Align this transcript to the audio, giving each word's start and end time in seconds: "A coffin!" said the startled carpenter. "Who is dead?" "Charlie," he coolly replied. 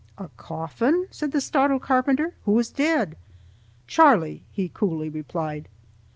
"A 0.17 0.29
coffin!" 0.29 1.05
said 1.11 1.31
the 1.31 1.39
startled 1.39 1.83
carpenter. 1.83 2.33
"Who 2.45 2.57
is 2.57 2.71
dead?" 2.71 3.15
"Charlie," 3.85 4.41
he 4.51 4.67
coolly 4.67 5.09
replied. 5.09 5.69